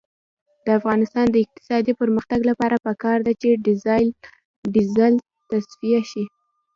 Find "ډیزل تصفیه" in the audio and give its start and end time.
4.73-6.01